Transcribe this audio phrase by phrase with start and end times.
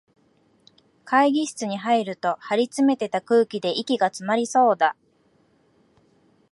[1.05, 4.95] 会議室に入ると、張りつめた空気で息がつまりそうだ